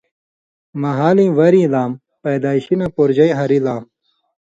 [0.81, 1.91] مھالیں وریۡیں لام،
[2.23, 3.83] پیدائشی نہ پورژَیں ہاریۡ لام